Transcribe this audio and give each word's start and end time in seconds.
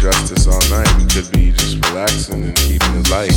justice 0.00 0.46
all 0.46 0.60
night. 0.70 0.88
He 0.98 1.06
could 1.06 1.30
be 1.32 1.52
just 1.52 1.84
relaxing 1.88 2.44
and 2.44 2.56
keeping 2.56 2.94
it 2.96 3.10
light. 3.10 3.32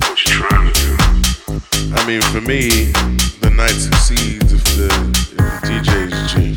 What 0.00 0.18
you 0.24 0.32
trying 0.32 0.72
to 0.72 0.80
do? 0.80 0.96
I 1.94 2.06
mean, 2.06 2.22
for 2.22 2.40
me, 2.40 2.92
the 3.40 3.50
night 3.54 3.70
succeeds 3.70 4.52
if 4.52 4.64
the, 4.76 4.86
if 4.86 5.60
the 5.60 5.66
DJ's 5.66 6.32
G. 6.32 6.56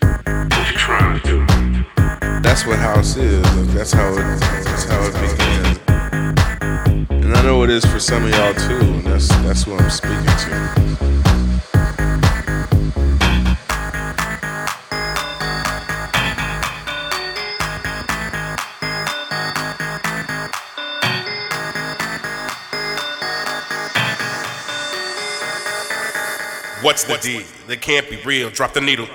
What 0.00 0.70
you 0.70 0.78
trying 0.78 1.20
to 1.20 1.26
do? 1.26 1.38
That's 2.42 2.66
what 2.66 2.78
house 2.78 3.16
is. 3.16 3.44
Like, 3.56 3.74
that's 3.74 3.92
how 3.92 4.12
it. 4.12 4.40
That's 4.64 4.84
how 4.84 5.00
it 5.02 5.12
begins. 5.14 5.78
And 7.24 7.36
I 7.36 7.42
know 7.42 7.62
it 7.62 7.70
is 7.70 7.84
for 7.84 8.00
some 8.00 8.24
of 8.24 8.30
y'all 8.30 8.54
too. 8.54 8.80
And 8.80 9.04
that's 9.04 9.28
that's 9.28 9.66
what 9.66 9.80
I'm 9.82 9.90
speaking 9.90 10.24
to. 10.24 10.87
What's 26.88 27.04
the 27.04 27.18
deal? 27.18 27.44
They 27.66 27.76
can't 27.76 28.08
be 28.08 28.16
real. 28.24 28.48
Drop 28.48 28.72
the 28.72 28.80
needle. 28.80 29.06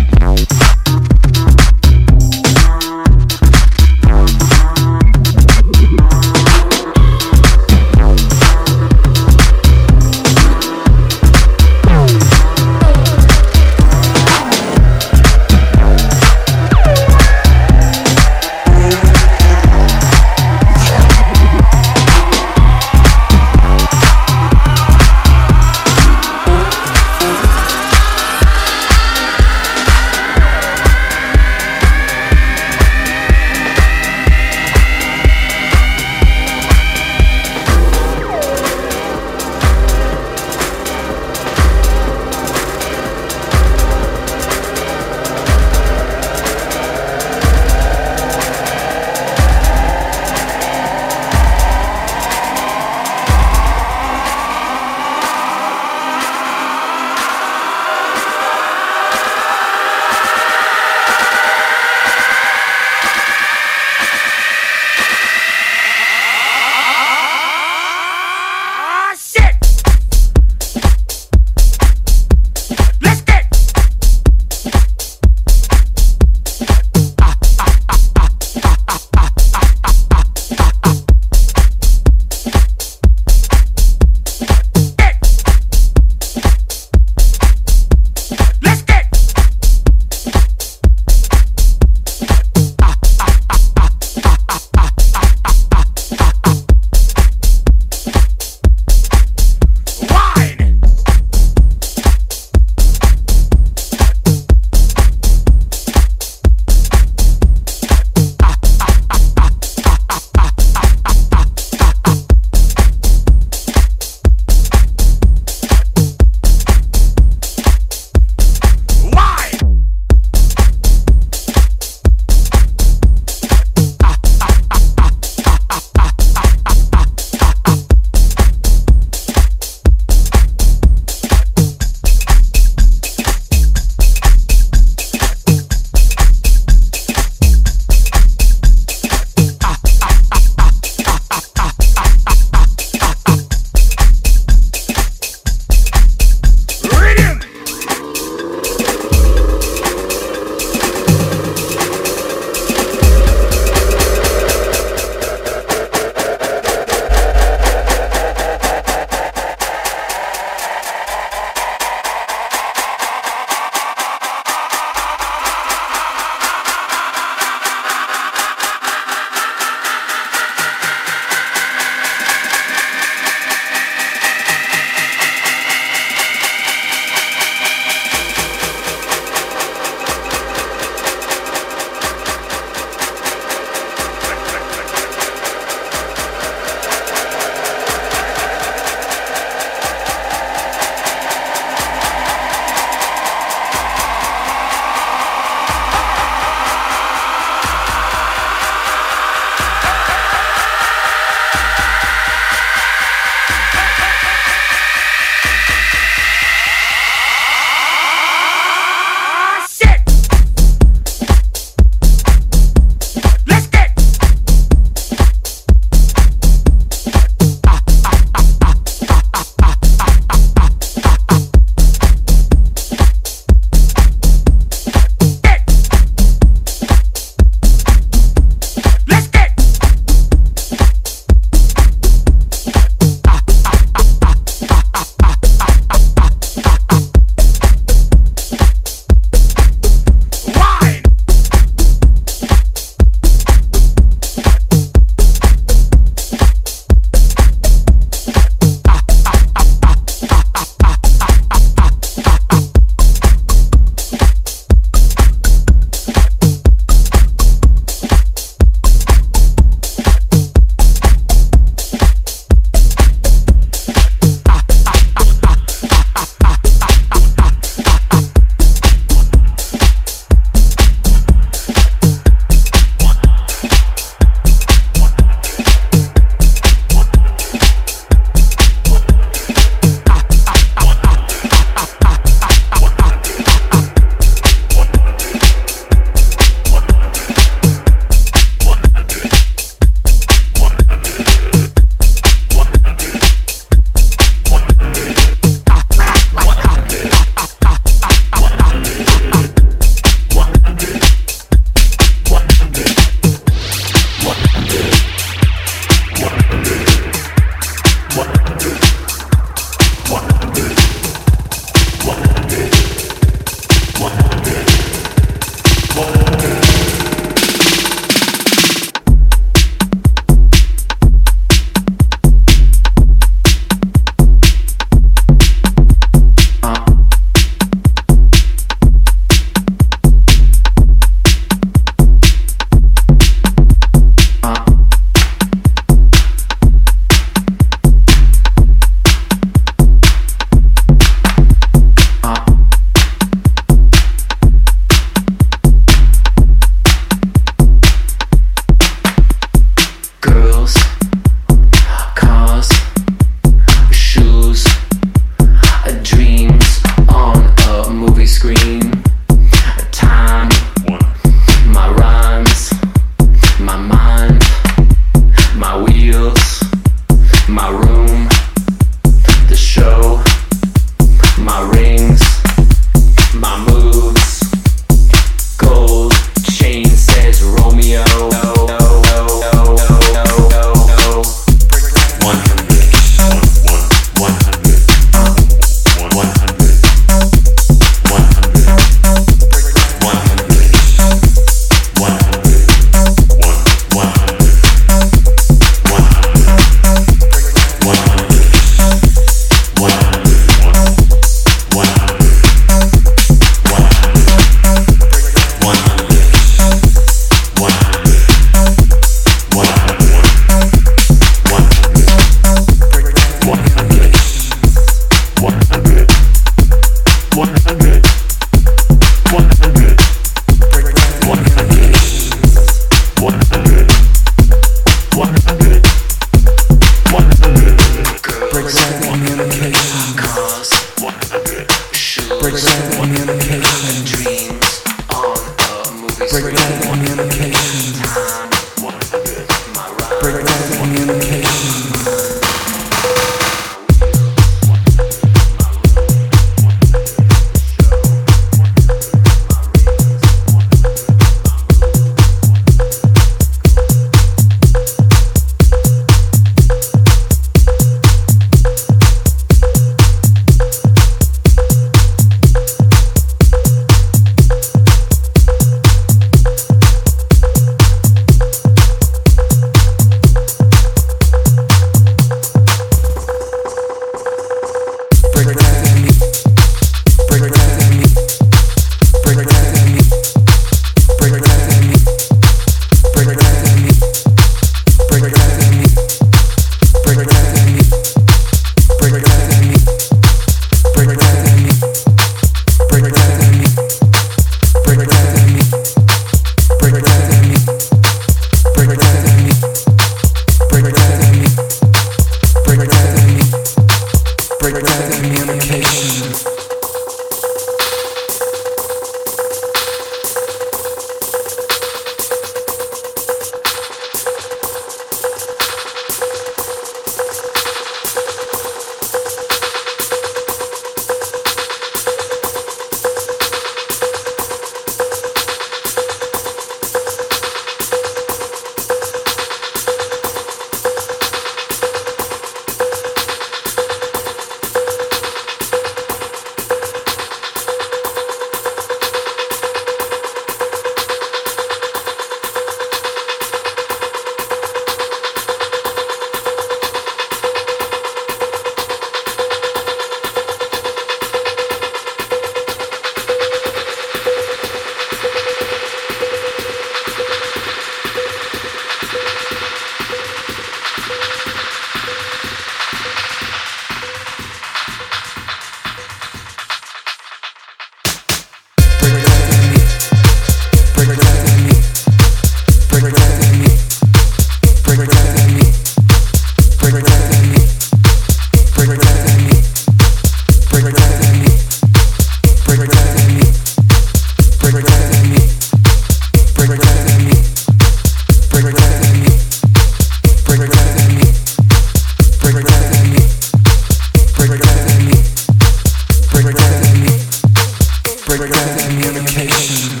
direct 598.51 598.79
communication. 598.79 600.00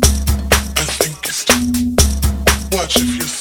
dance 0.80 1.44
to 1.44 1.54
my 2.72 2.86
beat? 2.96 3.39